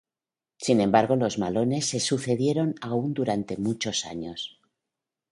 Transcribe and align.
Sin 0.57 0.81
embargo 0.81 1.15
los 1.15 1.37
malones 1.37 1.85
se 1.89 1.99
sucedieron 1.99 2.73
aun 2.81 3.13
durante 3.13 3.57
muchos 3.57 4.05
años. 4.05 4.59